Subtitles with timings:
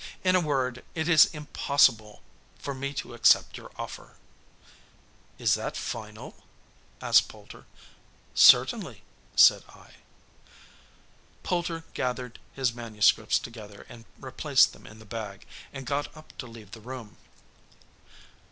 [0.23, 2.23] In a word, it is impossible
[2.57, 4.15] for me to accept your offer!"
[5.37, 6.33] "Is that final?"
[7.03, 7.67] asked Poulter.
[8.33, 9.03] "Certainly,"
[9.35, 9.91] said I.
[11.43, 16.47] Poulter gathered his manuscripts together and replaced them in the bag, and got up to
[16.47, 17.17] leave the room.